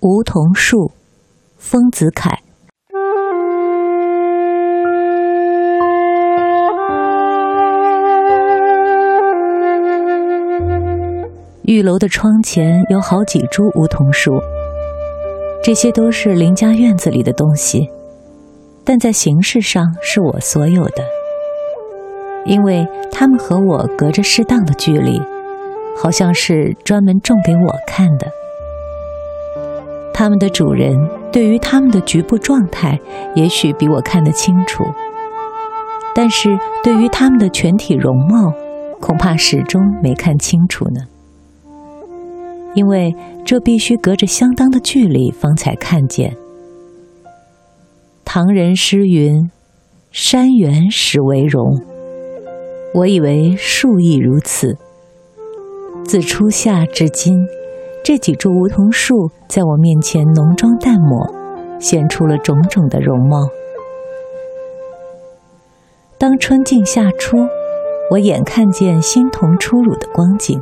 [0.00, 0.92] 梧桐树，
[1.56, 2.38] 丰子恺。
[11.62, 14.40] 玉楼的窗前有好几株梧桐树，
[15.64, 17.90] 这些都是邻家院子里的东西，
[18.84, 21.02] 但在形式上是我所有的，
[22.44, 25.20] 因为它们和我隔着适当的距离，
[26.00, 28.28] 好像是专门种给我看的。
[30.18, 30.98] 他们的主人
[31.30, 32.98] 对于他们的局部状态，
[33.36, 34.82] 也许比我看得清楚，
[36.12, 38.52] 但是对于他们的全体容貌，
[38.98, 41.02] 恐怕始终没看清楚呢。
[42.74, 46.36] 因为这必须隔着相当的距离方才看见。
[48.24, 49.48] 唐人诗云
[50.10, 51.80] ：“山原始为容。”
[52.92, 54.76] 我以为树亦如此。
[56.04, 57.46] 自初夏至今，
[58.08, 61.30] 这几株梧桐树在我面前浓妆淡抹，
[61.78, 63.46] 显出了种种的容貌。
[66.16, 67.36] 当春尽夏初，
[68.10, 70.58] 我眼看见新桐初乳的光景。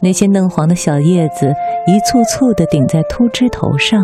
[0.00, 1.52] 那些嫩黄的小叶子
[1.86, 4.02] 一簇簇地顶在秃枝头上，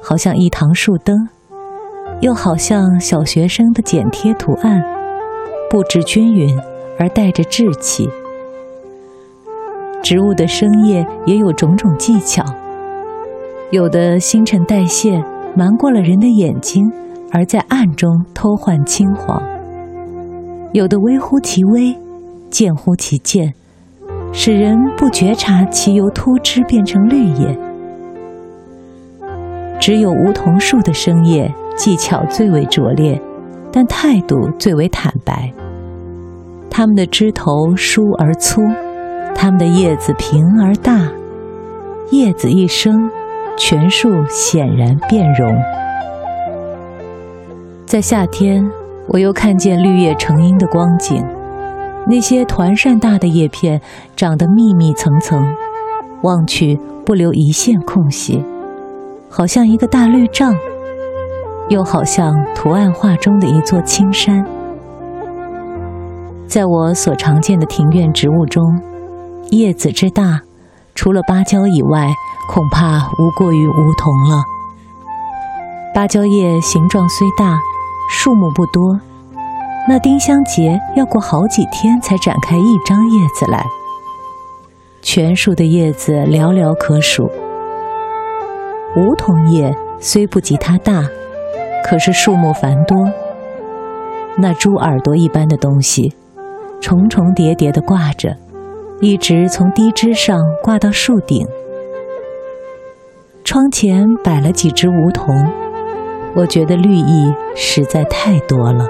[0.00, 1.28] 好像一堂树灯，
[2.20, 4.80] 又好像小学生的剪贴图案，
[5.68, 6.56] 布置均匀
[7.00, 8.08] 而带着稚气。
[10.02, 12.44] 植物的生叶也有种种技巧，
[13.70, 15.22] 有的新陈代谢
[15.56, 16.90] 瞒过了人的眼睛，
[17.30, 19.40] 而在暗中偷换青黄；
[20.72, 21.96] 有的微乎其微，
[22.50, 23.54] 见乎其见。
[24.32, 27.58] 使人不觉察其由秃枝变成绿叶。
[29.78, 33.20] 只有梧桐树的生叶技巧最为拙劣，
[33.70, 35.52] 但态度最为坦白。
[36.70, 38.62] 它们的枝头疏而粗，
[39.34, 41.10] 它们的叶子平而大，
[42.10, 43.10] 叶子一生，
[43.56, 45.54] 全树显然变容。
[47.84, 48.64] 在夏天，
[49.08, 51.24] 我又看见绿叶成荫的光景。
[52.06, 53.80] 那些团扇大的叶片
[54.16, 55.40] 长得密密层层，
[56.22, 58.44] 望去不留一线空隙，
[59.28, 60.52] 好像一个大绿帐，
[61.68, 64.44] 又好像图案画中的一座青山。
[66.48, 68.62] 在我所常见的庭院植物中，
[69.52, 70.40] 叶子之大，
[70.94, 72.08] 除了芭蕉以外，
[72.48, 74.42] 恐怕无过于梧桐了。
[75.94, 77.58] 芭蕉叶形状虽大，
[78.08, 78.98] 数目不多。
[79.86, 83.66] 那丁香结要过好几天才展开一张叶子来，
[85.02, 87.30] 全树的叶子寥寥可数。
[88.96, 91.04] 梧桐叶虽不及它大，
[91.84, 93.06] 可是数目繁多。
[94.38, 96.14] 那猪耳朵一般的东西，
[96.80, 98.34] 重重叠叠的挂着，
[99.02, 101.44] 一直从低枝上挂到树顶。
[103.42, 105.34] 窗前摆了几只梧桐，
[106.36, 108.86] 我觉得绿意实在太多了。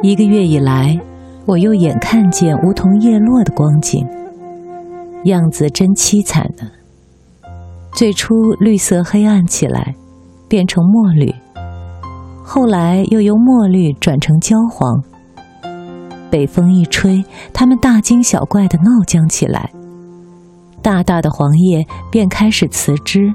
[0.00, 0.98] 一个月以来，
[1.44, 4.08] 我又眼看见梧桐叶落的光景，
[5.24, 6.70] 样子真凄惨呢。
[7.92, 9.94] 最初绿色黑暗起来，
[10.48, 11.34] 变成墨绿，
[12.42, 15.04] 后来又由墨绿转成焦黄。
[16.32, 17.22] 北风一吹，
[17.52, 19.70] 它们大惊小怪地闹僵起来，
[20.80, 23.30] 大大的黄叶便开始辞枝。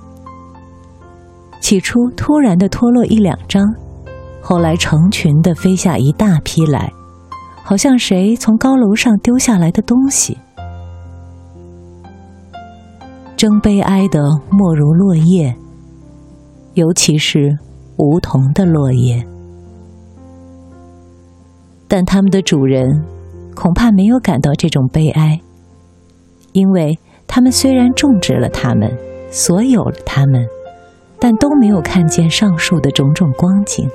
[1.62, 3.64] 起初突然的脱落一两张。
[4.42, 6.92] 后来成群的飞下一大批来，
[7.64, 10.38] 好像谁从高楼上丢下来的东西。
[13.36, 15.56] 真悲哀的莫如落叶，
[16.74, 17.58] 尤其是
[17.98, 19.28] 梧桐的落叶。
[21.88, 23.04] 但他们的主人
[23.56, 25.40] 恐怕没有感到这种悲哀，
[26.52, 28.92] 因为他们虽然种植了它们，
[29.32, 30.46] 所有了它们，
[31.20, 33.90] 但都没有看见上述的种种光景。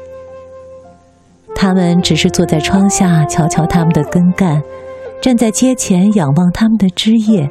[1.54, 4.62] 他们只是坐在窗下瞧瞧它们的根干，
[5.20, 7.48] 站在街前仰望它们的枝叶，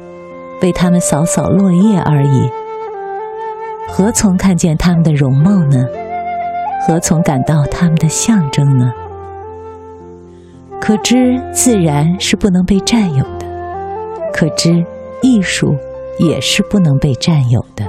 [0.60, 2.50] 为它们扫扫落叶而已。
[3.88, 5.86] 何从看见它们的容貌呢？
[6.86, 8.92] 何从感到它们的象征呢？
[10.84, 13.46] 可知自然是不能被占有的，
[14.32, 14.84] 可知
[15.22, 15.76] 艺术
[16.18, 17.84] 也是不能被占有的。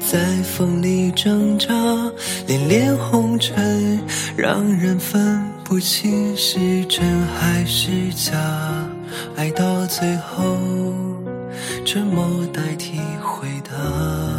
[0.00, 1.68] 在风里挣扎，
[2.46, 4.00] 恋恋红尘，
[4.36, 8.34] 让人分不清是真还是假。
[9.36, 10.56] 爱到最后，
[11.84, 14.37] 沉默代替回答。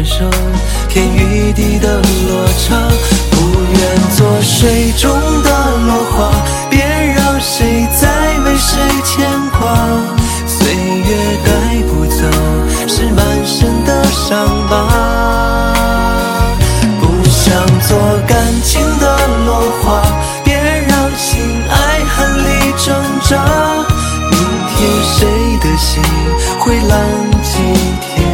[0.00, 0.24] 感受
[0.88, 2.74] 天与地的落差。
[3.30, 3.36] 不
[3.70, 3.80] 愿
[4.16, 5.10] 做水中
[5.42, 5.50] 的
[5.84, 6.32] 落花，
[6.70, 6.80] 别
[7.14, 8.08] 让谁再
[8.38, 9.76] 为谁牵挂。
[10.46, 11.50] 岁月带
[11.82, 12.22] 不走，
[12.88, 14.72] 是满身的伤疤。
[16.98, 17.54] 不想
[17.86, 19.04] 做感情的
[19.44, 20.00] 落花，
[20.42, 20.54] 别
[20.88, 21.38] 让心
[21.68, 22.96] 爱恨里挣
[23.28, 23.36] 扎。
[24.30, 24.38] 明
[24.78, 25.28] 天谁
[25.60, 26.02] 的心
[26.58, 26.96] 会浪
[27.42, 27.58] 迹？
[28.00, 28.29] 天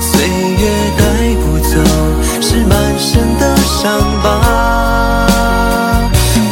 [0.00, 0.62] 岁月
[0.98, 1.02] 带
[1.40, 1.72] 不走，
[2.40, 3.84] 是满身的伤
[4.22, 4.24] 疤。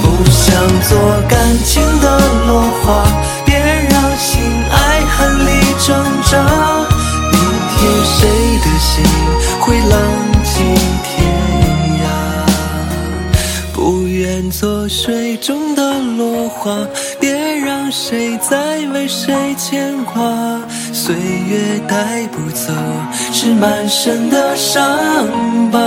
[0.03, 0.47] 不想
[0.89, 0.91] 做
[1.29, 1.33] 感
[1.65, 2.07] 情的
[2.47, 3.05] 落花，
[3.45, 4.33] 别让心
[4.71, 5.49] 爱恨里
[5.87, 5.95] 挣
[6.31, 6.33] 扎。
[7.31, 7.35] 明
[7.71, 8.19] 天谁
[8.65, 8.93] 的心
[9.61, 9.93] 会浪
[10.43, 10.53] 迹
[11.05, 11.13] 天
[12.03, 12.05] 涯？
[13.73, 14.51] 不愿？
[14.51, 16.87] 做水中的落花，
[17.21, 20.23] 别让谁再为谁牵挂。
[21.05, 22.73] 岁月带不走，
[23.31, 24.83] 是满身的伤
[25.71, 25.79] 疤。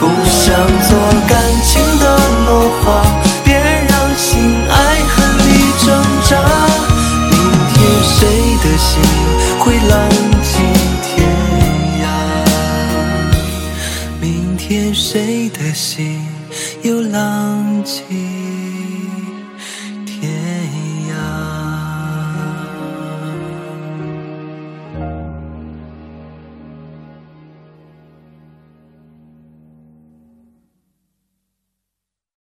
[0.00, 0.56] 不想
[0.88, 0.98] 做
[1.28, 2.04] 感情的
[2.46, 3.04] 落花，
[3.44, 4.32] 别让心
[4.66, 4.74] 爱
[5.04, 5.14] 恨
[5.46, 5.50] 里
[5.84, 5.86] 挣
[6.30, 6.30] 扎。
[7.28, 7.36] 明
[7.74, 8.16] 天谁
[8.64, 8.88] 的心
[9.58, 9.92] 会浪
[10.40, 10.52] 迹
[11.04, 11.28] 天
[12.00, 12.02] 涯？
[14.22, 16.26] 明天谁的心？
[16.80, 18.00] 又浪迹。